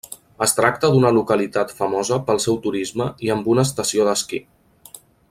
[0.43, 4.41] Es tracta d'una localitat famosa pel seu turisme i amb una estació d'esquí.